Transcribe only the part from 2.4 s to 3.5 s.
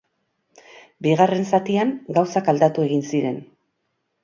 aldatu egin ziren.